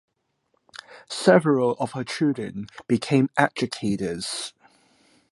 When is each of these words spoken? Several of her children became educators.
Several 1.11 1.73
of 1.73 1.91
her 1.91 2.03
children 2.03 2.65
became 2.87 3.29
educators. 3.37 4.51